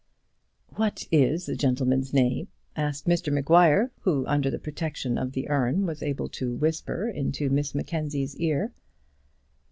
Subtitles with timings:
[0.77, 5.85] "What is the gentleman's name?" asked Mr Maguire, who, under the protection of the urn,
[5.85, 8.71] was able to whisper into Miss Mackenzie's ear.